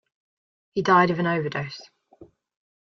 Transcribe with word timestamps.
He 0.73 0.81
died 0.81 1.11
of 1.11 1.19
an 1.19 1.27
overdose. 1.27 1.79